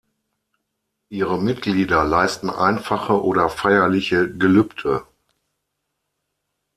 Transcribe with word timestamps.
Ihre 1.09 1.37
Mitglieder 1.39 2.03
leisten 2.03 2.49
einfache 2.49 3.23
oder 3.23 3.49
feierliche 3.49 4.35
Gelübde. 4.35 5.05